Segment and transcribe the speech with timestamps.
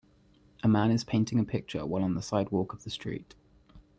[0.63, 3.35] A man is painting a picture while on the sidewalk of the street.